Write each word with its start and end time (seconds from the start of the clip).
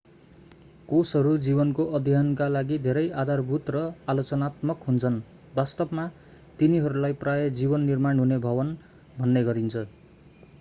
कोषहरू 0.87 1.33
जीवनको 1.47 1.83
अध्ययनका 1.97 2.47
लागि 2.53 2.79
धेरै 2.85 3.03
आधारभूत 3.23 3.69
र 3.75 3.83
आलोचनात्मक 4.13 4.89
हुन्छन् 4.89 5.21
वास्तवमा 5.53 6.07
तिनीहरूलाई 6.59 7.19
प्रायः 7.21 7.55
जीवन 7.61 7.87
निर्माण 7.91 8.25
हुने 8.25 8.41
भवन 8.49 8.75
भन्ने 9.15 9.47
गरिन्छ 9.51 9.87